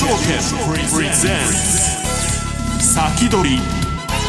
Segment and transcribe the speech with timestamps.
[0.00, 0.16] 証券
[0.94, 3.58] プレゼンツ先取り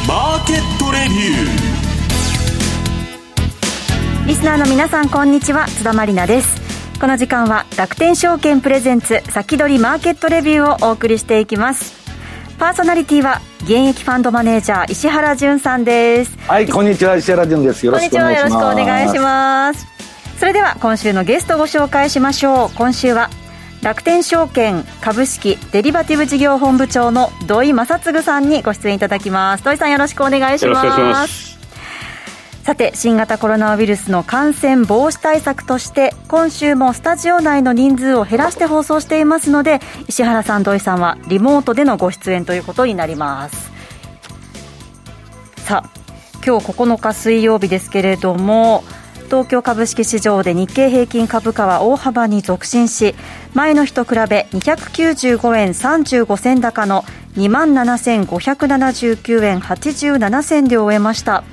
[0.05, 5.68] マーケットレビューリスナーの皆さんこんにちは。
[5.68, 6.59] 津田まりなです。
[6.99, 11.95] この時間は楽天証券プレゼンツ先取りマーケットレビューをお送りしていきます。
[12.59, 16.38] パーソナリティは現役ファンドマネージャー石原潤さんです。
[16.49, 17.16] はいこんにちは。
[17.16, 17.85] 石原潤です。
[17.85, 18.52] よろしくお願いします。
[18.52, 19.88] よろしくお願いします。
[20.38, 22.76] それでは今週のゲストをご紹介しましょう。
[22.76, 23.30] 今週は
[23.81, 29.63] 楽天証券株式デリバティブ事業本部長の土井正嗣さんにご出演いただきます。
[29.63, 31.57] 土井さんよろしくお願いします。
[32.63, 43.71] さて新型コロナウイルスの感染防止対策として今週もスタジオ内の人数を減らして放送していますので石原さん土井さんはリモートでのご出演ということになります。
[45.66, 45.90] さあ
[46.46, 48.84] 今日9日水曜日ですけれども
[49.32, 53.15] 東京株式市場で日経平均株価は大幅に続伸し
[53.54, 57.05] 前の日と比べ295円35銭高の
[57.37, 61.46] 2万7579円87銭で終えました。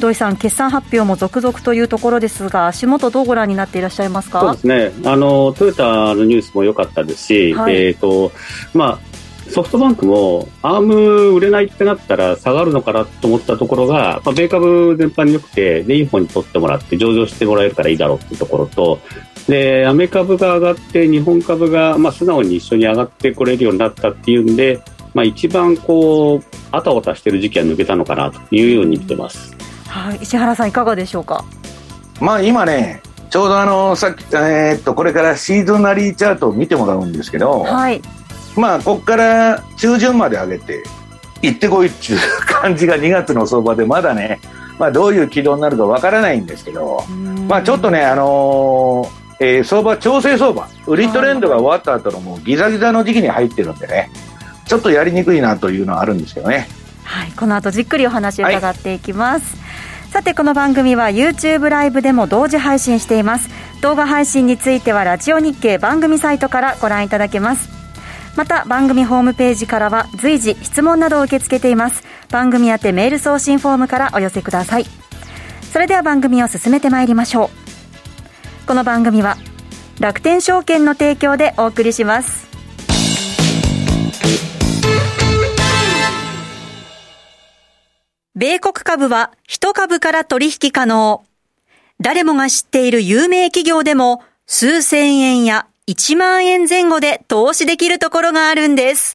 [0.00, 4.40] 土井さん決算発表も続々というところですが足元どうご覧になっていらっしゃいますか？
[4.40, 5.08] そうですね。
[5.08, 5.84] あのトヨタ
[6.16, 8.32] のニュースも良かったですし、はい、えっ、ー、と
[8.74, 9.09] まあ
[9.50, 18.98] ソフトバンクもアーム売れないってなったら下がるのかなと思ったところが、まあ、米株全般に良くてでいい方に取ってもらって上場してもらえるからいいだろうっていうところと
[19.48, 24.80] でアメ株が上がって日本株が、まあ、素直に一緒に上がってこれるようになったっていうんで、
[25.12, 29.56] まあ、一番こうあたおたしてる時期は抜けたのかなというように見てます、
[29.88, 31.44] はい、石原さんいかがでしょうか？
[32.20, 38.02] まあ今ねちょうどあのさっき、えー、っとこれからシーズナリーチャートを見てもらうんですけど、はい、
[38.56, 40.82] まあここから中旬まで上げて
[41.42, 44.40] 行ってこいっていう感じが2月の相場でまだね、
[44.78, 47.02] まあ、どういう軌道になるかわからないんですけど、
[47.48, 54.10] まあ、ちょっとね、あのー、えー、相場調整相場売りトレンドが終わった後のもうギザギザの時期に入ってるんでね
[54.66, 56.68] ちょっとやりにくいなというのはあるんですけどね。
[57.02, 59.56] はい、この後じっくりお話を伺っていきます。
[59.56, 63.48] はい、さてこの番組は YouTube ライブでも同時配信しています
[63.80, 67.79] 動画配信についてはラジオ日経番組サイトからご覧いただけます
[68.36, 72.02] また番組ホームページからは随時質問などを受け付けています。
[72.30, 74.86] 番組宛てメール送信フォームからお寄せください。
[75.72, 78.66] それでは番組を進めてまいりましょう。
[78.66, 79.36] この番組は
[79.98, 82.48] 楽天証券の提供でお送りします。
[88.34, 91.24] 米国株は1株から取引可能。
[92.00, 99.14] 誰もが知っている有名企業でも数千円や1万円前後で投資できるところがあるんです。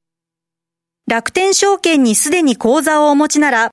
[1.07, 3.71] 楽天証券にすでに口座をお持ちなら、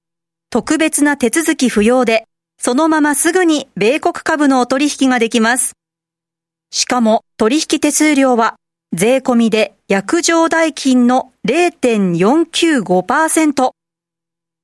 [0.50, 5.72] 特別な手続き不要で、そのまますぐに米国株のお取引ができます。
[6.70, 8.54] しかも取引手数料は
[8.92, 13.72] 税込みで約定代金の0.495%。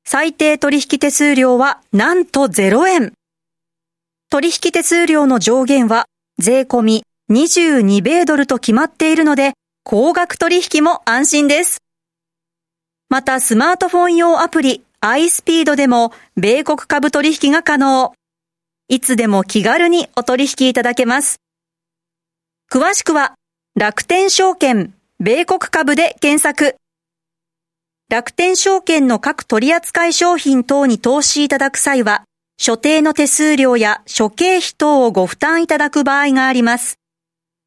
[0.07, 3.15] 最低取引手数料はなんと0円。
[4.31, 6.05] 取引手数料の上限は
[6.39, 9.53] 税込み22米ドルと決まっているので、
[9.85, 11.83] 高額取引も安心です。
[13.11, 18.13] またスマートフォン用アプリ iSpeed でも米国株取引が可能。
[18.89, 21.39] いつでも気軽にお取引いただけます。
[22.71, 23.35] 詳しくは
[23.75, 26.77] 楽天証券米国株で検索。
[28.11, 32.25] 楽天証券の各取扱商品等に投資いただく際は、
[32.57, 36.98] 所定の手数料や諸経費等をご負担いただく場合があります。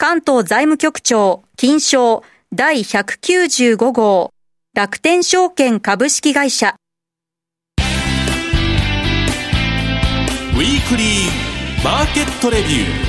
[0.00, 2.22] 関東財務局長、金賞
[2.54, 4.30] 第195号、
[4.72, 6.76] 楽天証券株式会社。
[7.78, 11.04] ウィークリー
[11.84, 13.07] マーケットレビュー。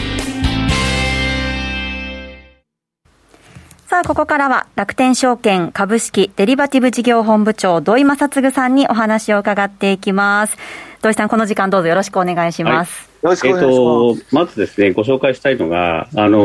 [3.99, 10.55] さあ、ここからは楽天証券株式デリバティブ事業本部長土井正嗣さんにお話を伺っていきます。
[11.01, 13.01] 土井さん、この時間どうぞよろしくお願いします。
[13.01, 14.21] はいよろしくお願いします。
[14.21, 16.39] えー、とまずですね、ご紹介したいのが、あの、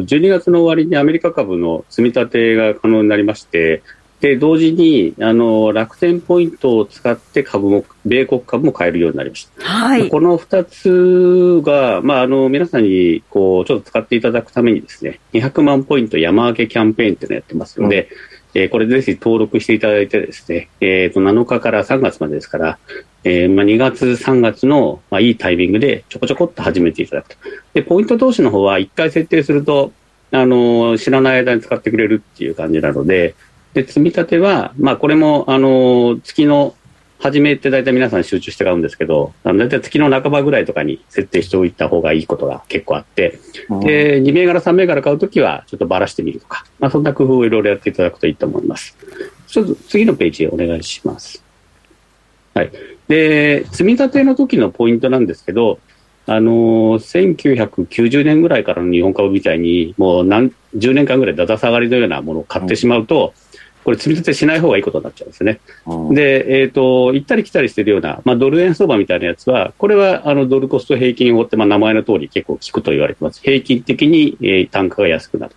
[0.00, 3.84] 12月の終わりにアメリカ株の積み立てが可能になりまして、
[4.20, 9.62] で、同時に、あの、楽天ポイントを使って株も、米国株も買えるようになりました。
[9.62, 10.08] はい。
[10.08, 22.78] この2つが、まあ、あの、皆さんに、こう、ちょっと使っていただくためにですね、200万ポイント山分けキャンペーンっていうのをやってますので、うんえー、これぜひ登録していただいてですね、えー、と7日から3月までですから、
[23.22, 27.36] えーまあ、2月、3月の、まあ、いいタイミングでちょこちょこっと始めていただくと。
[27.74, 29.92] で、ポイント投資の方は1回設定すると、
[30.32, 33.34] あの知らない間に使ってくれるっていう感じなので、
[33.76, 36.74] で積み立ては、まあ、これもあの月の
[37.18, 43.38] 初めって大体皆さん集中して買うんですけど、大体月の半ばぐらいとかに設定しておいた方がいいことが結構あって、
[43.82, 48.96] で、2銘柄、3銘柄買うときはちょっとばらしてみるとか、まあ、そんな工夫をいろいろやっていただくといいと思います。
[49.46, 51.44] ちょっと次のページお願いします。
[52.54, 52.72] はい。
[53.08, 55.80] で、積み立ての時のポイントなんですけど、
[56.26, 63.45] あのー、1990年ぐらいからの日本株みたいに、もう何十年間ぐらいだだ下がりのようなものを買ってしまうと、うん
[63.86, 65.60] これ積み立てしない方がいいことになっちゃうんですね。
[65.86, 73.40] うん、で、えっ、ー、と、行ったり来たりしてるような、まあ、ドル円相場みたいなやつは、これは、あの、ドルコスト平均法って、まあ、名前の通り結構効くと言われてます。
[73.40, 75.54] 平均的に、えー、単価が安くなる。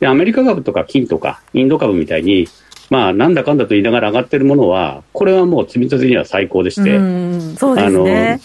[0.00, 2.48] で、アメリカ株とか金とか、インド株みたいに、
[2.90, 6.98] まあ、なんだかんだと言いながら上がってるものは、これはもう積み立てには最高でして、
[7.56, 8.40] そうですね。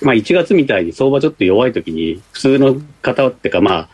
[0.00, 3.88] まあ、1月みたいに相場ちょっと弱い時に、普通の方っていうか、まあ、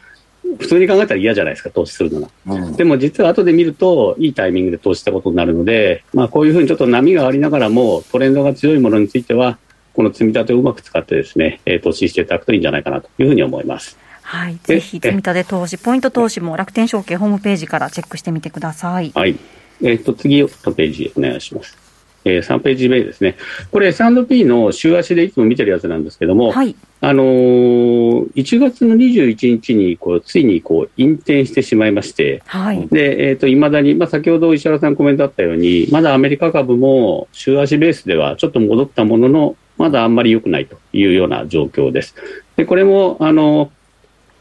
[0.59, 2.29] 普通に考えたら嫌じゃないですか、投資するのが。
[2.47, 9.59] うん、でも実は後で見ると、いいタイミングで投資したことになるので、まあこういうふうにちょっと波がありながらも、トレンドが強いものについては、
[9.95, 13.97] この積み立てをうまく使ってですね、えー、投資していただくといいんじゃないかなというふうに思います。
[14.23, 14.59] はい。
[14.63, 19.13] ぜひ、積み立て投資、ポイント投資も楽天証券ホームページからチェックしてみてください。
[19.15, 19.37] はい。
[19.83, 21.84] えっ、ー、と、次のページお願いします。
[22.25, 23.37] えー、3ページ目ですね。
[23.71, 42.15] これ S&P の週足でいつも見てるやつなんですけども、はい、あのー、1月の21日にこうついにこう引転してしまいまして、はい、で、えっ、ー、と、未だに、まあ、先ほど石原さんコメントあったように、まだアメリカ株も週足ベースではちょっと戻ったものの、まだあんまり良くないというような状況です。
[42.57, 43.71] で、これも、あのー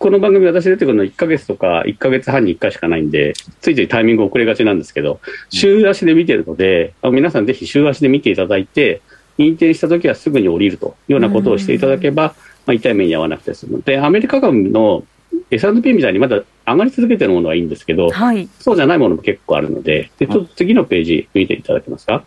[0.03, 9.01] この番組私出てくるの1か月とか1か月半に1回しかないんで、ついついタイミング遅れがちなんですけど、週足で見てるので、皆さんぜひ週足で見ていただいて、
[9.37, 12.35] 認定したときはすぐに降りるというようなことをしていただけば、
[12.65, 13.81] まあ、痛い目に遭わなくて済む。
[13.81, 15.05] で、アメリカ株の
[15.49, 22.25] S&P みたいにまだ上がり続けてるものはいいんですけど、はい、そうじゃないものも結構あるので、でちょっと次のページ見ていただけますか？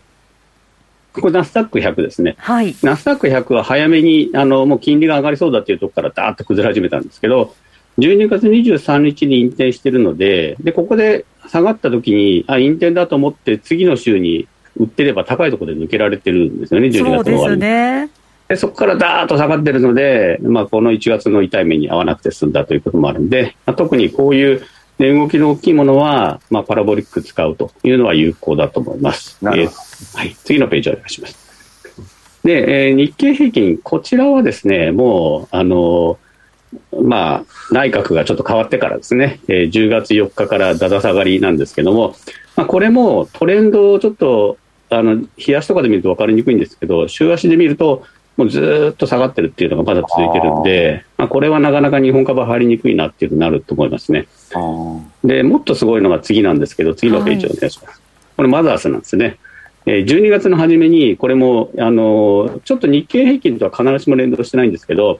[1.13, 2.37] これナスダック100ですね。
[2.39, 2.75] はい。
[2.81, 7.55] ナスダック100は早めに、あの、もう金利が上がりそうだっていうところからダーッと崩れ始めたんですけど、
[7.97, 14.47] 12月23日に引転してるので、で、ここで下がった時に、あ、引転だと思って、次の週に
[14.77, 17.61] 売ってれば高いところで抜けられてるんですよね、12月の終わりに。
[17.61, 18.09] ね。
[18.47, 24.65] でそこからダーッと下がってるので、まあ、この1月の痛い目に合わなくて済んだということもあるんで、まあ、特にこういう
[24.99, 29.37] 値動きの大きいものは、まあ、パラボリック使うというのは有効だと思います。
[29.41, 31.37] えー、はい、次のページお願いします。
[32.43, 36.26] で、えー、日経平均、こちらはですね、もう、あのー
[36.91, 42.15] まあ、内閣がちょっと変わってからですね、えー、10月4日からだだ下がりなんですけども、
[42.55, 44.57] まあ、これもトレンドをちょっと、
[44.89, 48.03] あの、冷やしとかで見ると分かりにくいんですけど、週足で見ると、
[48.35, 54.27] もうずっと下がってるっていうのがまだ続いてるんで、まあ、これはなかなか日本株は入りにくいなっていうふうになると思いますね。
[55.23, 57.87] で、もっとすごいのが次なんですけど、次のページお願いします。
[57.87, 57.97] はい、
[58.37, 59.37] これマザースなんですね。
[59.85, 65.19] 12月の初めに、これも、あの、ちょっと日経平均とは必ずしも連動してないんですけど、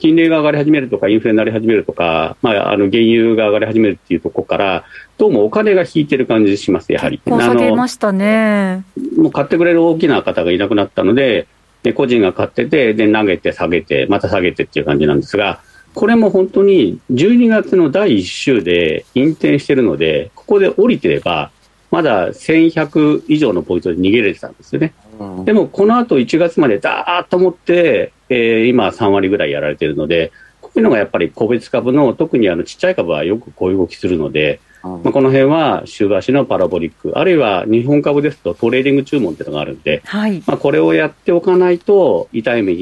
[0.00, 4.84] 金利が上がり始めるとか、インフレになり始めるとか、まあ、あの原油が上がり始めるっていうところから、
[5.18, 7.20] どうもお金が引いてる感じします、やはり。
[7.24, 8.84] 下げましたね。
[9.16, 11.46] もう買ってくれる大きな方がいなくなったので、
[11.82, 15.60] で個人が買ってて、で、投げて下げて、また下げてっていう感じなんですが、
[15.94, 21.50] これも本当に12月の第1週で引転してるので、ここで降りてれば、
[21.90, 24.94] まだ1100以上のポイントで逃げれてたんですよね。
[25.18, 42.72] うん、でも、この後1月までだーっと持って、えー、今3割ぐらいやられているので、こういうのがやっぱり個別株の、特にあのちっちゃい株はよくこういう動きするので、うん、まあ、この辺は週足のパラボリック、あるいは日本株ですとトレーリング注文っていうのがあるんで、はい、まあ、これをやっておかないと痛い目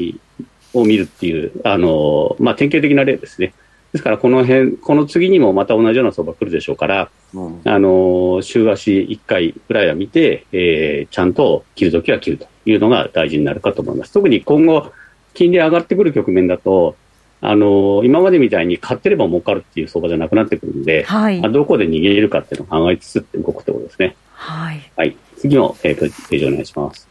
[0.73, 3.53] を見るっていう、あのまあ、典型的な例ですね。
[3.91, 14.13] ですから、この辺、この次にもまた同じような相場来るでしょうから、うん、あの、週足1回ぐらいは見て、えー、ちゃんと切るときは切るというのが大事になるかと思います。
[14.13, 14.91] 特に今後、
[15.33, 16.95] 金利上がってくる局面だと、
[17.41, 24.15] あの、今までみたいに買ってれば儲かるっていう相場じゃなくなってくるんで、はい、どこで逃げれるかっていうのを考えつつ動くってことですね。
[24.33, 24.91] はい。
[24.95, 25.15] はい。
[25.37, 27.07] 次の、えーと、ページお願いします。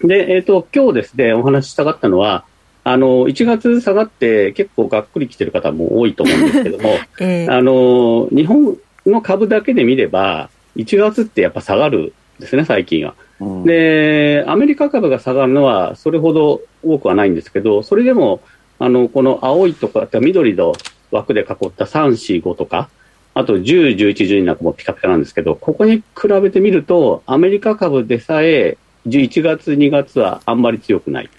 [0.00, 2.44] で、えっ、ー、と、今日ですね、お話ししたかったのは、
[2.84, 13.14] あの、1月下がって結構がっくり来てる方も多いと思うんですけども、 えー、あの、日本の株だけで見れば、1月ってやっぱ下がるんですね、最近は。
[13.40, 18.40] うん、で、アメリカ株が下がるのはそれほど多くはないんですけど、それでも、
[18.78, 20.74] あの、この青いとか、緑の
[21.10, 22.88] 枠で囲った3、4、5とか、
[23.34, 28.76] あと10、11、12なんかもピカピカなんですけど、ここに比べてみると、アメリカ株でさえ、
[29.06, 31.30] 11月、2月はあんまり強くない。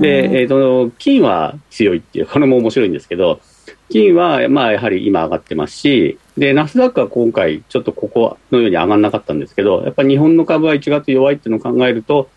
[0.00, 3.40] で、えーと、金は強いっていう、これも面白いんですけど、
[3.92, 12.30] 金はまあやはり今上がってますし、で、ナスダックは今回、ちょっとここのように上がらなかったんですけど、やっぱり日本の株は1月弱いっていうのを考えると、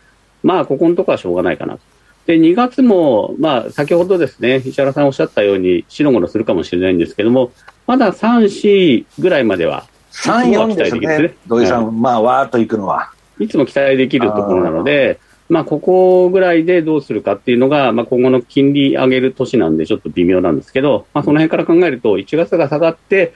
[0.43, 1.79] まあ、ここのところはしょうがないかなと。
[2.27, 7.51] で、2月も、まあ、先ほどですね、石原さんおっしゃったように、白黒するかもしれないんですけども、
[7.87, 13.11] まだ3、4ぐらいまでは、3、4ですね、土井さん、まあ、わーっといくのは。
[13.39, 23.33] いつも期待できるところなので、まあ、ここぐらいでどうするかっていうのが、まあ、今後の金利上げる年なんで、ちょっと微妙なんですけど、まあ、その辺から考えると、1月が下がって、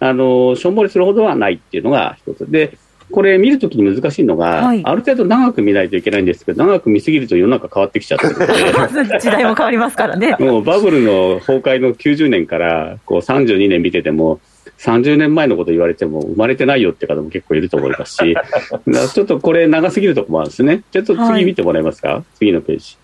[0.00, 2.50] あの、しょんぼりするほどはないっていうのが一つ。
[2.50, 2.76] で、
[3.12, 10.34] これ見るときに難しいのが、はい、ある程度長く見ないといけないんですけど、長く見すぎると世の中変わってきちゃってるので 時代も変わりますからね。
[10.40, 14.40] もうバブルの崩壊の90年からこう32年見てても、
[14.82, 18.34] 30年前のこと言われても生まれてないよって方も結構いると思いますし、
[19.14, 20.82] ちょっとこれ長すぎるとこもあるんですね。
[20.90, 22.96] ちょっと次見てもらえますか、はい、次のページ。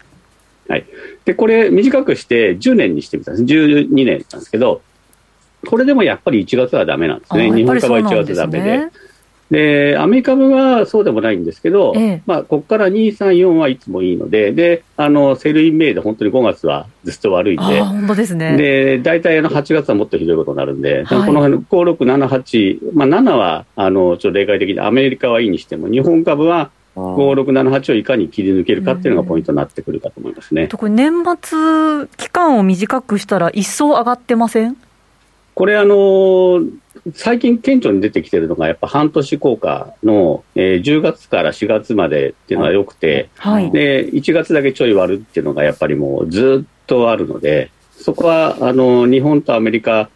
[0.68, 0.84] はい。
[1.24, 3.44] で、これ短くして10年にしてみたんです。
[3.44, 4.82] 12年なんですけど、
[5.66, 7.52] これでもやっぱり1月はダメなんですね。
[7.52, 8.80] 日本株は1月ダメで。
[9.50, 18.56] で、アメリカ株はそうでもないんですけど、ええ、まあ、ここから2、3、4はいつもいいので、で、あの、 Sell in May で本当に5月はずっと悪いんで、本当ですね。
[18.58, 30.66] で、大体あの8月はもっとひどいことになるんで、はい、この辺の5、6、7、8、まあ、7は、あの、ちょっと例外的にアメリカはいいにしても、日本株は、5、6、7、8をいかに切り抜けるかっていうのがポイントになってくるかと思いますね。
[30.66, 34.76] これ年末期間を短くしたら一層上がってません？
[35.54, 36.60] これあの
[37.14, 50.08] 最近顕著に出てきてるのが、やっぱ半年効果の、えー、10月から4月までっていうのはよくて、はい、で、1月だけちょい割るっていうのがやっぱりもうずっとあるので、そこは、あの、日本とアメリカ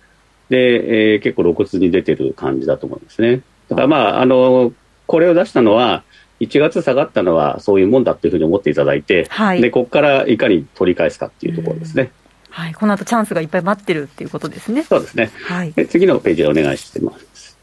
[0.49, 3.43] で、えー、結構露骨に出てる感じだと思うんですね。
[3.69, 4.73] だからまあ、あの、
[5.07, 6.05] これを出したのは、
[6.41, 12.11] 1月下がったのはそういうもんだっていうふうに思っていただいて、はい、で、ここからいかに取り返すかっていうところですね。
[12.53, 14.83] はい、この後チャンスがいっぱい待ってるっていうことですね。
[14.83, 15.31] そうですね。
[15.47, 15.73] はい。
[15.89, 17.59] 次のページでお願いしてます。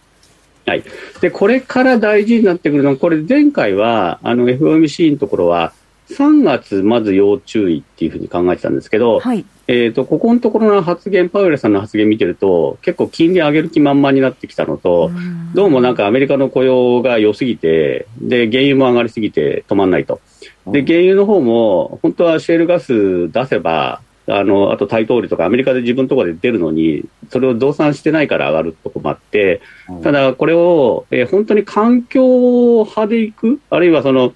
[0.66, 0.84] はい。
[1.22, 5.74] で、これから大事になってくるのは、これ前回は、あの、FOMC のところは、
[6.10, 15.12] 3月まず要注意っていうふうに考えてたんですけど、はい、えっ、ー、と、ここのところの発言、パウエルさんの発言見てると、結構金利上げる気満々になってきたのと、
[15.54, 20.20] どうもなんかアメリカの雇用が良すぎて、で、原油も上がりすぎて止まんないと。
[20.68, 29.62] で、原油の方も、本当はシェールガス出せば、あの、あと大統領とかアメリカで自分のところで出るのに、それを増産してないから上がるとこもあって、
[30.04, 34.34] ただこれを、えー、本当に環境派でいく、あるいはその、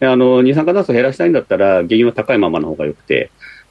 [0.00, 3.30] あの、二酸化炭素を減らしたいんだったら、原油は高いままの方がよくて、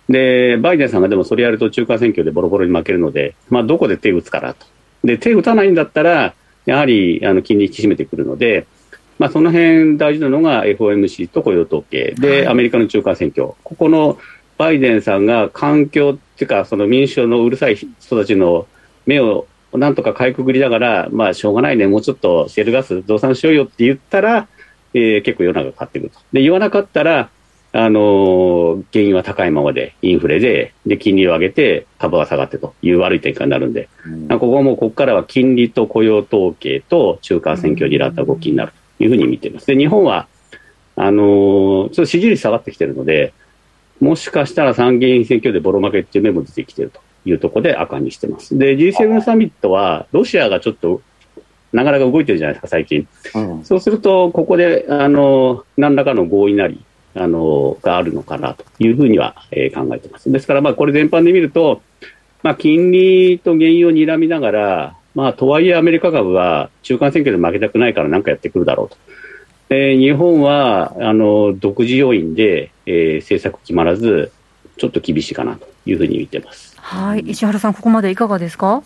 [0.10, 4.66] で、バイデンさんがでもそれやると中間選挙でボロボロに負けるので、まあ、どこで手打つからと。
[5.04, 6.34] で、手打たないんだったら、
[6.66, 8.66] やはり、あの、金利引き締めてくるので、
[9.20, 12.16] まあ、その辺大事なのが FOMC と雇用統計。
[12.18, 13.50] で、アメリカの中間選挙。
[13.64, 14.18] ここの
[14.58, 17.90] バイデンさんが環境っていうか、その民主党のうるさい人
[18.20, 18.68] たちの
[19.06, 24.48] 目をなんとかかいくぐりながら、まあ、しょうがないね、もうちょっとシェルガス増産しようよって言ったら、
[24.94, 26.20] えー、結構世の中買ってくると。
[26.34, 27.30] で、言わなかったら、
[27.74, 39.68] あのー、原油は高いままで、インフレで、で、金利を上げて、株が下がってという悪い展開になるんで、うん、ここはもう、ここからは金利と雇用統計と中間選挙にらった動きになるというふうに見ています。
[39.68, 40.28] で、日本は、
[40.98, 43.32] あのー、ちょっと支持率下がってきてるので、
[44.02, 48.58] もしかしたら参議院選挙でボロ負けっていう面も出てきているというところで赤にしてます。
[48.58, 51.02] で、G7 サミットは、ロシアがちょっと、
[51.72, 53.08] なかなか動いてるじゃないですか、最近。
[53.36, 60.32] うん、そうすると、ここで、あの、何らかの合意なり、あの、があるのかなというふうには、えー、考えてます。
[60.32, 61.82] ですから、まあ、これ全般で見ると、
[62.42, 68.98] まあ、金利と原油を睨みながら、まあ、とはいえアメリカ株は中間選挙で負けたくないから何かやってくるだろうと。
[69.74, 74.34] えー、日本はあの独自要因で、えー、政策決まらず、
[74.78, 76.76] ちょっと厳しいかなというふうに見てます。
[76.78, 78.84] はい、石原さん、ここまでいかがですか？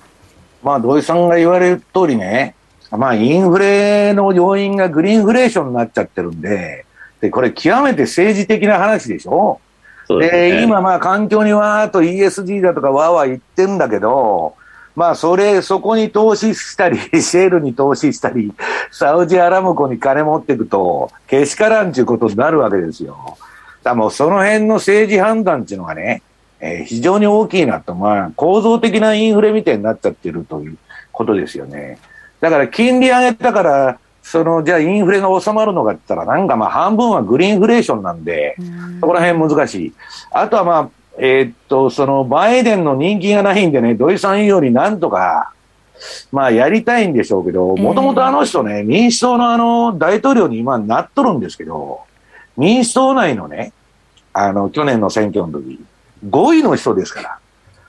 [0.61, 2.53] まあ、土井さんが言われる通りね、
[2.91, 6.85] まあ、インフレの要因がグリーンフレーションになっちゃってるんで、
[7.19, 9.59] で、これ極めて政治的な話でしょ？
[10.07, 14.55] で、ね、今まあ環境にわーっと ESG だとかわーわー言ってるんだけど、
[14.95, 18.53] まあ、それ、そこに投資したり、シェールに投資したり、
[18.91, 23.37] サウジアラムコに金持っていくと、けしからんちゅうことになるわけですよ。
[23.83, 26.21] だもうその辺の政治判断っていうのがね、
[26.59, 30.77] えー、非常に大きいなと、まあ、構造的なインフレみたいになっちゃってるという
[31.11, 31.99] ことですよね。
[32.39, 38.55] だから、金利上げたから、その、じゃあインフレが収まるのかって言ったら、なんかまあ半分はグリーンフレーションなんで、
[38.99, 39.93] そこら辺難しい。
[40.31, 45.51] あとはまあ、えー、っと、そのバイデンの人気がないんでね、土井さんようになんとか、
[46.31, 52.01] まあやりたいんでしょうけど、もともとあの人ね、民主党のあの大統領に今なっとるんですけど、
[52.57, 53.71] 民主党内のね、
[54.33, 55.79] あの、去年の選挙の時、
[56.29, 57.39] 5位の人ですから、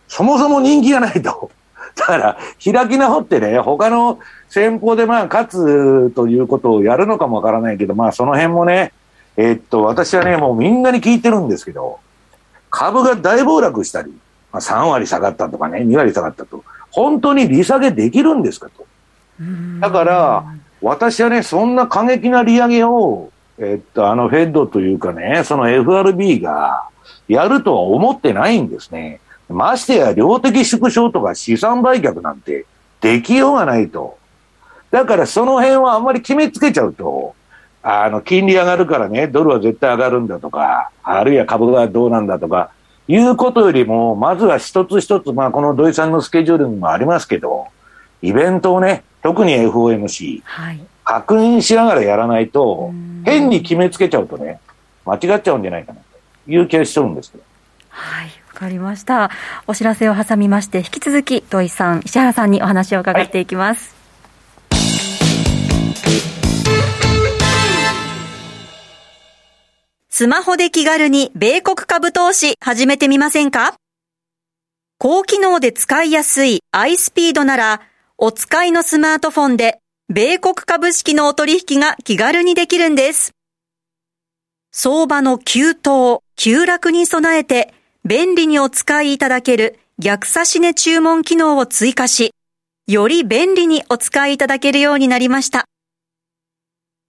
[0.07, 1.51] そもそも人気がないと。
[1.97, 4.19] だから、開き直ってね、他の
[4.49, 8.93] 戦法でまあ勝つということをやるのかもわからないけど、まあその辺もね、
[9.37, 11.99] えー、っと、私はね、もうみんなに聞いてるんですけど、
[12.77, 14.11] 株が大暴落したり、
[14.53, 18.87] まあ、3割下がったとかね、2割下がったと、本当に利下げできるんですかと。
[19.81, 20.45] だから、
[20.83, 26.91] 私はね、そんな過激な利上げを、えっと、あのフェッドというかね、その FRB が
[27.29, 29.21] やるとは思ってないんですね。
[29.49, 32.67] ましてや量的縮小とか資産売却なんて
[33.01, 34.19] できようがないと。
[34.91, 37.35] だからその辺はあんまり決めつけちゃうと、
[37.89, 42.71] あの、金利上がるからね、ドルは絶対上がるんだとか、あるいは株がどうなんだとか、
[43.07, 47.69] いうことよりも、まずは一つ一つ、まあこの土井さんのスケジュールにもありますけど、
[48.23, 52.91] イベントをね、特に FOMC、はい、確認しながらやらないと、
[53.25, 54.59] 変に決めつけちゃうとね、
[55.05, 57.45] 間違っちゃうんじゃないかなという気がしとるんですけど。
[57.91, 58.27] はい。
[58.53, 59.31] わかりました。
[59.69, 63.95] お知らせを挟みまして、引き続き土井さん、石原さんにお話を伺っていきます。
[63.95, 63.97] はい、
[70.19, 73.75] スマホで気軽に米国株投資始めてみませんか？
[74.97, 77.83] 高機能で使いやすい iSpeed なら、
[78.17, 83.33] お使いのスマートフォンで米国株式のお取引が気軽にできるんです。
[84.73, 87.75] 相場の急騰、急落に備えて
[88.07, 92.33] 便利にお使いいただける逆差し値注文機能を追加し、
[92.87, 95.67] より便利にお使いいただけるようになりました。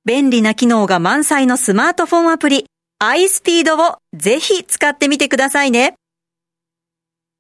[0.04, 2.66] 便利な機能が満載のスマートフォンアプリ
[3.00, 5.94] iSpeed をぜひ使ってみてくださいね。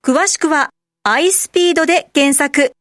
[0.05, 0.69] 詳しくは
[1.03, 2.73] iSpeed で検索。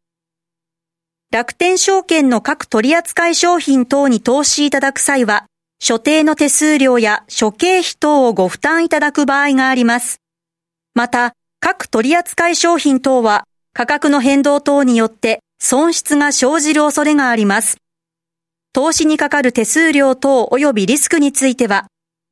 [1.32, 5.46] 楽天証券の各取扱商品等に投資いただく際は、
[5.78, 10.20] 所定の手数料や諸経費等をご負担いただく場合があります。
[10.94, 17.78] また、各取扱商品等は価格の変動等によって損失が生じる恐れがあります。
[18.74, 21.86] 投資にかかる手数料等及びリスクについては、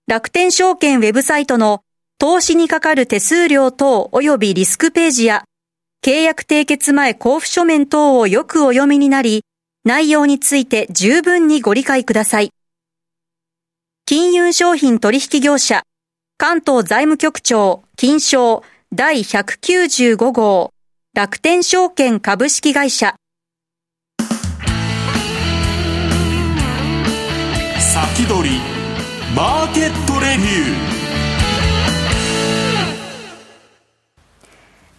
[0.06, 1.80] 楽天証券ウェブサイトの
[2.18, 5.44] 投資にかかる手数料等及びリスクページや、
[6.04, 9.44] 契約締結前交付書面等をよくお読みになり、
[9.82, 12.50] 内容について十分にご理解ください。
[14.04, 15.84] 金融商品取引業者
[16.36, 18.62] 関東財務局長、金賞
[18.92, 20.70] 第195号、
[21.14, 23.14] 楽天証券株式会社。
[27.78, 28.73] 先取り、
[29.36, 31.04] マーケットレビュー。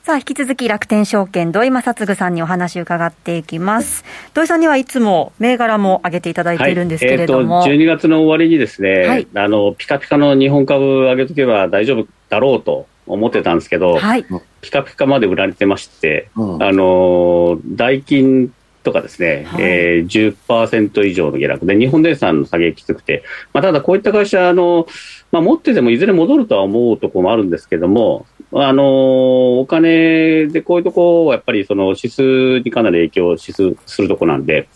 [0.03, 4.03] さあ、引き続き楽天証券、土井正嗣さんにお話を伺っていきます。
[4.33, 7.59] 土井さんにはいつも銘柄も上げていただいているんですけれども。
[7.59, 14.25] はい、えー、12月の終わりにですね、はい、あの、ピカピカの日本株上げとけば大丈夫だろうと思ってたんですけど、はい、
[14.59, 18.51] ピカピカまで売られてまして、うん、あの、代金
[18.85, 19.63] とかですね、はい。
[19.63, 21.65] えー、10%以上の下落。
[21.65, 24.87] で、日本電産の下げきつくて、まあ、ただこういった会社、あの
[25.31, 34.69] まあ、持っててもいずれ戻るとは思うところもあるんですけども、あのお金でこういうところはやっぱりその指数にかなり影響するところなんで、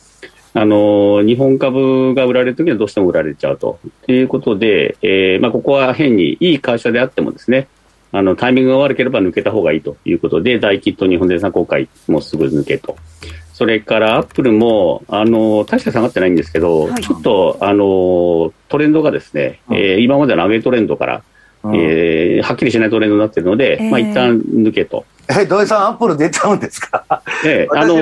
[0.53, 3.79] あの日本株が売られるときはどうしても売られちゃうと。
[4.07, 7.67] いうことで、えーまあ、ここは変にいい会社であってもですね、
[8.11, 12.95] あのタイミングが悪ければ抜けた方がいいということで、大キット日本電産公開もすぐ抜けと。
[13.59, 21.23] それからアップルも、あの、大して下がってないんですけど、はい、ちょっと、あの、トレンドがですね、うん、えー、今までの上げトレンドから、
[21.63, 25.03] うん、えー、はっきりしないトレンドになっているので、えー、まあ一旦抜けと。
[25.27, 27.03] え、土井さん、アップル出ちゃうんですか？
[27.45, 27.95] ええ、あの、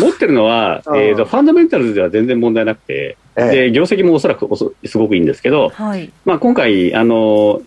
[0.00, 7.62] 持ってるのは、えーと、ファンダメンタルズでは全然問題なくて、えー、で、業績もおそらくおそすごくいいんですけど、はい、まあ今回、あの、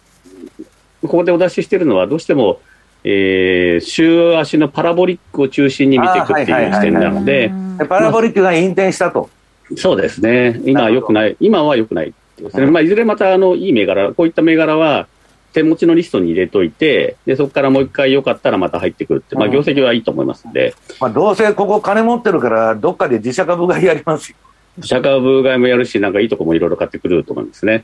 [1.03, 2.59] ここでお出ししているのは、どうしても、
[3.03, 7.51] えー、週足のパラボリックを中心に見ていくっていう視点なので、
[7.89, 9.29] パラボリックが引転したと。
[9.77, 15.07] そうですね、今はよくない、今はよくないですね、まあ、いずれまたあのいい銘柄、こういった銘柄は
[15.53, 24.37] 手持ちのリストに入れといて、でそこからもう一回よかったらまた入ってくるって、まあ、業績はいいと思いますんで、まあ、どうせここ、金持ってるから、どっかで自社株買いやりますよ。
[24.77, 27.83] 自社株買いもやるし、なんかいいとこもいろいろ買ってくると思うんですね。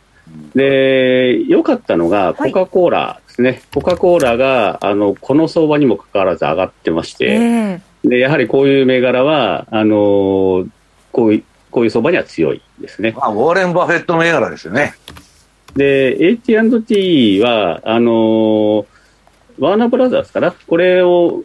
[0.55, 10.67] で、良かったのが、コカ・コーラですね、はい、コカ・コーラがあのこの相場にもかかわらず上がってまして、えー、でやはりこういう銘柄はあの
[11.11, 13.13] こういうこういう相場には強いですね。
[13.15, 14.95] まあ、ウォーレン・バフェット銘柄ですよね。
[15.75, 18.85] で、AT&T は、あの
[19.59, 21.43] ワーナーブラザーズかな、これを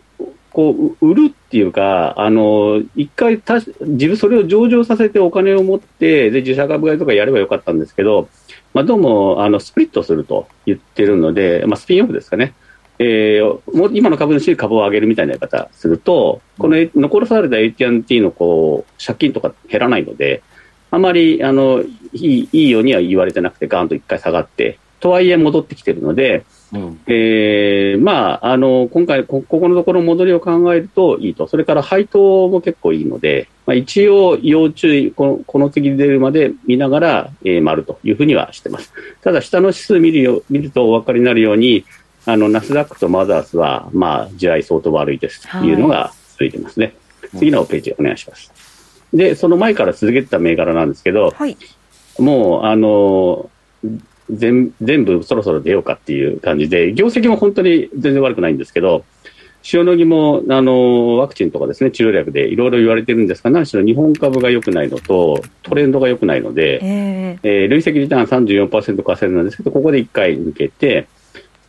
[0.53, 8.29] こう売るっていうか、あの一回た自分それを上場させてお金を持ってで自社株買いとかやればよかったんですけど、
[8.75, 12.55] まあ、どうもあのスプリットすると言ってるので、まあ、スピンオフですかね、
[12.99, 20.43] えー、もう今の株主に株を上げるみたいなやり方すると、この残された AT&T のこう借金とか減らないので、
[20.91, 21.83] あまりあの
[22.15, 38.93] いいいいようには言われてなくて、ガーンと一回下がって、とはいえ戻ってきてるので、うん、えー、まあ、あの今回こ、ここのところ戻りを考えるといいと、それから配当も結構いいので、まあ、一応、要注意この、この次出るまで見ながら、えー、丸というふうにはしてます。
[39.23, 41.85] ただ、下の指数見るよ見るとお分かりになるように、
[42.25, 46.95] あのナスダックとマザーズは、まあ、地合い相当悪いですというのが続いてますね。
[47.21, 48.51] はい、次のページお願いします。
[49.13, 51.57] で、その前から続けてた銘柄なんですけど、はい、
[52.19, 53.51] もう、あの
[54.33, 59.05] 全全部そろそろ出ようかっていう感じで、業績も本当に全然悪くないんですけど、
[59.73, 68.27] 塩野義もあのワクチンとかですね治療薬でいろいろ言われてるんですが、何しろ日本株が良くないのと、トレンドが良くないので、えー、えー、累積リターン
[68.69, 71.07] 34%稼いなんですけど、ここで1回抜けて、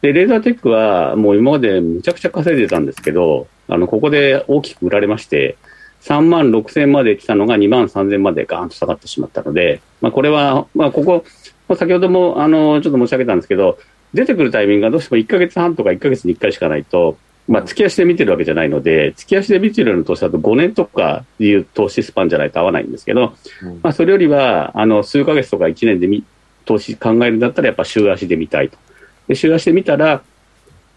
[0.01, 5.57] でレーザーテックはもう今までむちゃくちゃ稼いでたんですけど、あのここで大きく売られまして、
[6.03, 11.23] 3万6000まで来たのが2万3000までガーンと下がってしまったので、まあ、これは、まあ、ここ、
[11.75, 13.77] 先ほどもあのちょっと申し上げたんですけど、
[14.13, 23.33] 出てくるタイミングがどうしても1か月半とか1か月に1回しかないと、まあ、月足で見てるわけじゃないので、月足で見てるような投資だと5年とかいう投資スパンじゃないと合わないんですけど、
[23.81, 26.21] まあ、それよりはあの数か月とか1年で
[26.65, 28.77] 投資考えるんだったら、やっぱ週足で見たいと。
[29.27, 30.21] で週足で見たら、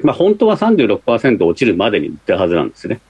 [0.00, 3.00] まあ、本当は36%落ちるまでに売ってるはずなんですね。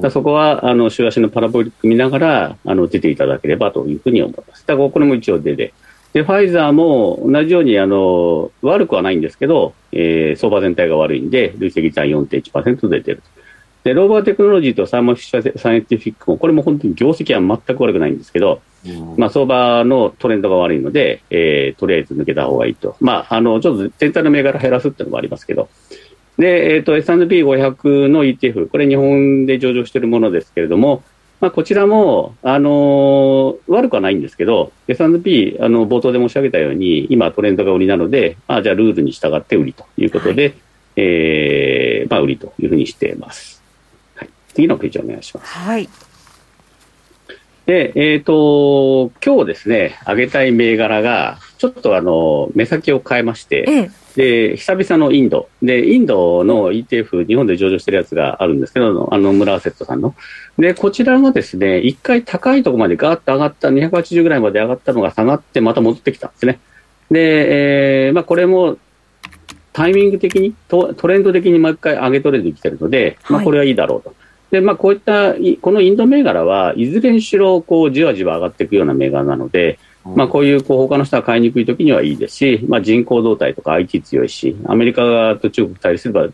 [0.00, 4.64] だそこはあの週足のパラボリック見ながらあの出ていただければというふうに思います。
[4.66, 5.72] だからこれも一応出で。
[6.12, 13.22] で、ファイザーも同じようにあの悪くはないんですけど、えー、相場全体が悪いんで、累積率は4.1%出てる。
[13.84, 22.96] で、ローバーテクノロジーとサーモフィッシャーサイエンティフィックも、これも本当に業績は全く悪くないんですけど、うん、まあ、相場のトレンドが悪いので、えー、とりあえず抜けた方がいいと。
[23.00, 25.68] まあ、あの、ちょっと全体の銘柄減らすっていうのもありますけど、
[26.38, 31.02] で、えっ、ー、と、S&P500 の ETF、これ日本で上場しているものですけれども、
[31.42, 40.54] まあ、こちらも、あのー、悪くはないんですけど、S&P、あの、冒頭で申し上げたように、今トレンドが売りなので、まあ、じゃあルールに従って売りということで、はい、
[40.94, 43.60] えー、まあ、売りというふうにしています。
[44.14, 44.28] はい。
[44.54, 45.52] 次のページお願いします。
[45.52, 45.88] はい。
[47.72, 55.48] で、えっ、ー、と、今日ですね、上げたい銘柄が、ちょっとあの、目先を変えまして、ええで、久々のインド。
[55.62, 60.14] で、インドの ETF、日本で上場してるやつがあるんですけど、あの、村アセットさんの。
[60.58, 66.60] で、こちらがですね、一回高いところまでガーッと上がった、280ぐらいまで上がったのが下がって、また戻ってきたんですね。
[67.10, 68.76] で、えー、まあ、これも、
[69.72, 74.10] タイミング的にト、トレンド的にもう一回上げトレンドに来てるので、まあ、これはいいだろうと。
[74.10, 74.21] はい
[74.52, 86.28] で、まあ、こういった、このインド銘柄はいずれにしろ、こう、じわじわ上がっていくような銘柄なので、まあ、こういうこう他の人が買いにくい時にはいいですし、まあ、人口動態とか IT 強いし、アメリカと中国対立すれば、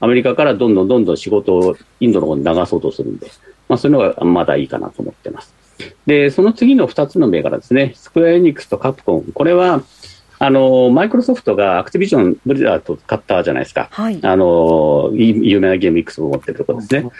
[0.00, 3.28] アメリカからどんどんどんどん仕事をインドの方に流そうとするんで、
[3.68, 5.54] まあ、そういうのがまだいいかなと思ってます。
[6.06, 9.82] で、その次の2つの銘柄ですね、スクエアエニックスとカプコン、これは、
[10.44, 17.10] あのマイクロソフトがアクティビジョン、ブリザード買ったじゃないですか、はい、あの有名なゲームいくつも持ってるところですね。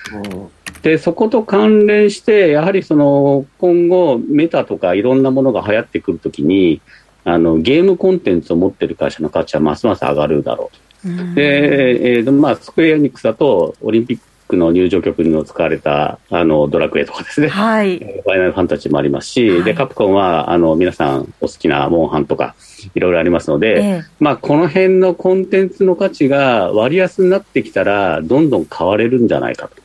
[0.83, 6.83] でそこと関連して、やはりその今後、メタとかいろんなものが流行ってくるときに
[7.25, 11.35] あの、ゲームコンテンツを持ってる会社の価値はますます上がるだろうと。
[11.35, 14.19] で、えーまあ、スクエアエニックスだと、オリンピッ
[14.55, 22.55] クの入場曲にも使われたあのドラクエとかですね、はい、ファイナルファンタジーもありますし、はい、でカプコンはあの皆さんお好きなモンハンとか、
[22.95, 29.77] いろいろありますので、えー、まあ、この辺のコンテンツの価値が割安になってきたら、どんどん買われるんじゃないかと。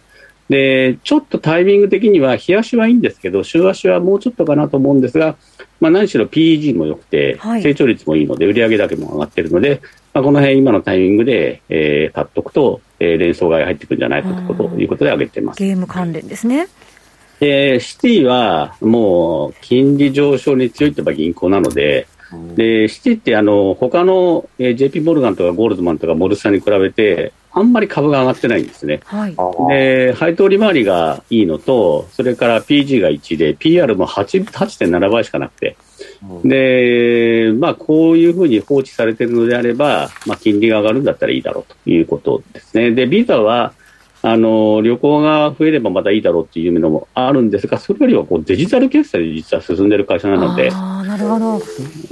[0.50, 5.36] で、ちょっとタイミング的には、日足はいいんですけど、週足はもうちょっとかなと思うんですが、
[5.80, 9.82] まあ、何しろ PEG も良くて、成長率もいいので、売上だけも上がってるので、
[10.14, 15.64] まあ、この辺今のタイミングで、えー、買っとくと、えー、連想買い入ってくるんじゃないかというこということで挙げてます。
[15.64, 16.68] ゲーム関連ですね。
[17.40, 22.08] で、シティはもう金利上昇に強いといえば銀行なので、
[22.56, 29.00] で、シティってあの、他の、えー、JP モルガンとかゴールドマンとかモルスタに比べて、あんまり株が上がってないんですね。
[29.06, 29.36] はい、
[29.70, 35.76] で、配当利回りがいいのと、それから PG が1で、PR も8.7倍しかなくて、うん、
[36.44, 42.92] で、まあ、こういうふうに放置されているのであれば、まあ、金利が上がるんだったらいいだろうということですね。
[42.92, 43.74] で、ビザは、
[44.22, 51.62] あの旅行が増えればまたいいだろうっていうのもあるんですが、それよりはこうデジタル決済で実は進んでる会社なので、あなるほど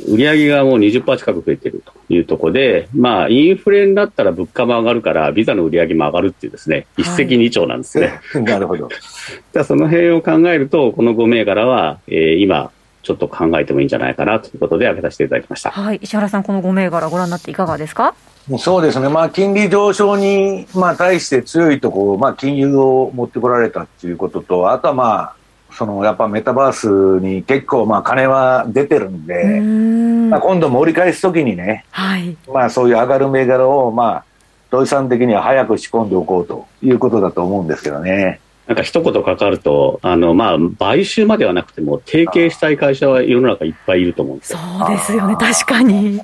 [0.07, 8.21] 売上がもう20%近く増えてるというところで、まあ、インフレになったら物価も上がるから、ビザの売上も上がるっていうですね、一石二鳥なんですね。
[8.31, 8.87] はい、なるほど。
[9.53, 12.71] じゃその辺を考えると、この5銘柄は、えー、今、
[13.03, 15.71] ちょっと考えてもいいんじゃないかなということで、挙げさせていただきました。
[15.71, 18.15] はい、石原さん、この5銘柄ご覧になっていかがですか？
[18.59, 25.33] そうですね、まあ、金利上昇に、まあ、対して強いところ、まあ、金融を持ってこられたっていうことと、あとはまあ、
[25.73, 30.29] そのやっぱメタバースに結構まあ金は出てるんで、ん。
[30.29, 34.23] まあ、今度盛り返すときにね、はい、まあそういう上がる銘柄をまあ
[34.71, 38.39] 土井さん的には早く仕込んでおこうということだと思うんですけどね。
[38.67, 46.19] なんか一言かかると、あの、まあ、買収まではなくても、提携したい会社は世の中いっぱいいると思うんですそうですよね、確かに。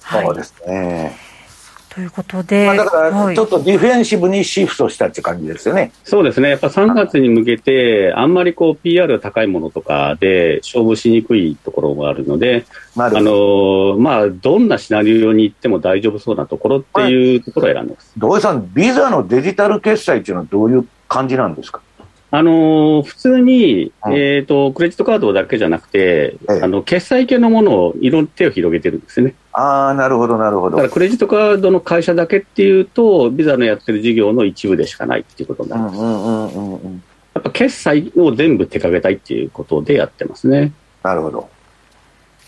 [0.00, 1.16] そうですね。
[1.94, 5.92] ということで、まあ、だからちょっとディフェンシブにシフトしたって感じですよね。
[6.02, 6.50] そうですね。
[6.50, 18.12] やっぱ3月に向けて、あんまりこう PR 高いものとかで勝負しにくいところがあるので、あのまあ、どんなシナリオに行っても大丈夫そうなところっていうところを選んでます。
[18.18, 21.80] 土井さん、ビザのデジタル決済っていうのはどういう感じなんですか？
[22.36, 29.36] あの普通に、えーと、クレジットカードだけじゃなくて、ええ、あの決済系のものをいろ手を広げてるんですね。
[29.52, 30.76] ああ、なるほど、なるほど。
[30.76, 35.96] だからクレジットカードの会社だけっていうと、ビザのやってる事業の一部でしかないっていうことになります。
[35.96, 40.72] やっぱ決済を全部手掛けたいっていうことでやってますね。
[41.04, 41.48] なるほど。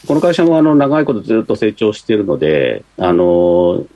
[0.08, 3.86] この会社もあの長いことずっと成長しているので、あの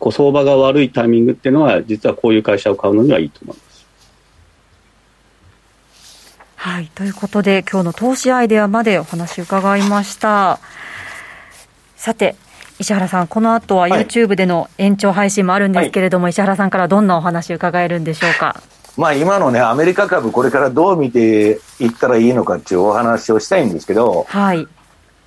[0.00, 3.69] こ相場が悪いタイミングっていうのは、実はこういう会社を買うのにはいいと思います。
[6.62, 6.90] はい。
[6.94, 10.58] ということで、今日の投資アイデアまでお話伺いました。
[11.96, 12.36] さて、
[12.78, 18.60] 石原さん、この後は YouTube での延長配信もあるんですけれども、はい、石原さんからどんなお話伺えるんでしょうか？
[18.98, 24.68] まあ今のね、アメリカ株、これからどう見ていったらいいのかっていうお話をしたいんですけど、はい。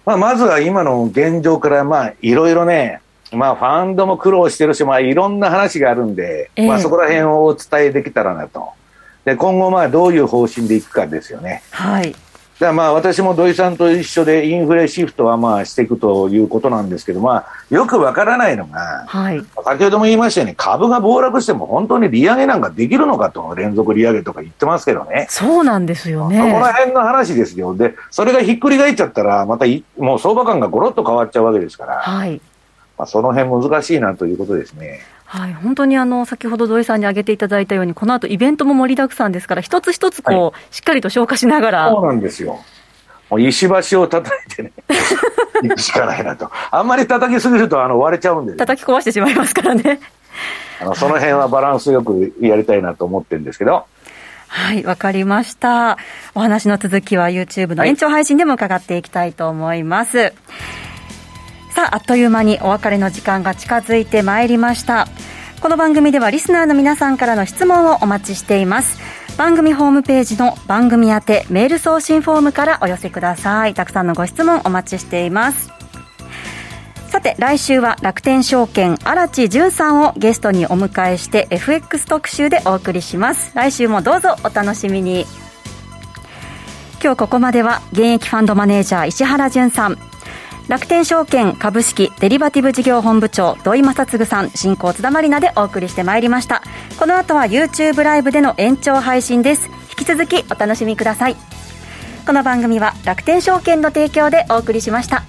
[0.06, 8.70] まあまずは今の現状から、まあいろいろね、まあファンドも苦労してるし、まあいろんな話があるんで、えー、まあそこら辺をお伝えできたらなと。
[9.26, 11.64] で今後、まあどういう方針でいくかですよね。
[11.72, 12.14] はい、
[12.60, 25.28] だまあ私も土井さんと一緒でインフレシフトはまあしていくということなんですけど、まあ、よくわからないのが、はい、先ほども言いましたように株が暴落しても本当に利上げなんかできるのかと連続利上げとか言ってますけどね。
[25.30, 26.38] そうなんですよね。
[26.38, 27.76] そこら辺の話ですよ。
[27.76, 29.66] でそれがひっくり返っちゃったらまた
[29.98, 32.42] もう相場感がごろっと変わっちゃうわけですから、はい。
[32.98, 35.00] まあ、その辺難しいなということですね。
[35.34, 41.90] はい、本当にあの先ほど土井さんに挙げていただいたように、この後イベントも盛りだくさんですから、一つ一つこう、はい、しっかりと消化しながら。
[41.90, 42.60] そうなんですよ。
[43.32, 44.72] もう石橋を叩いてね、
[45.64, 46.52] 行くしかないなと。
[46.70, 50.00] あんまり叩きすぎるとあの割れちゃうんで、ね、叩き壊してしまいますからね。
[50.80, 53.86] あのその辺はバランスよくやりたいなと思ってるんですけど。
[54.50, 55.98] はい、わかりました。
[56.36, 60.18] お話の続きは YouTube の延長配信でも伺っていきたいと思います。
[60.20, 60.34] はい
[61.74, 65.08] さあ、あっという間にお別れの時間が近づいてまいりました。
[65.60, 69.00] この番組ではリスナーの皆さんからの質問をお待ちしています。
[69.40, 73.74] 番組ホームページの番組宛てメール送信フォームからお寄せください。
[73.74, 75.72] たくさんのご質問お待ちしています。
[77.08, 83.52] さて、来週は楽天証券荒地淳さんをゲストにお迎えして FX 特集でお送りします。
[83.56, 85.26] 来週もどうぞお楽しみに。
[87.02, 89.98] 今日ここまでは現役ファンドマネージャー石原淳さん、
[90.68, 96.64] 楽天証券株式デリバティブ事業本部長土井正嗣さん進行津田まりなでお送りしてまいりました。
[96.98, 99.70] この後は YouTube ライブでの延長配信です。
[99.98, 101.36] 引き続きお楽しみください。
[102.26, 105.24] この番組は楽天証券の提供でお送りしました。